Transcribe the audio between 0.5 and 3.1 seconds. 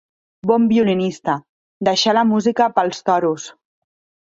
Bon violinista, deixà la música pels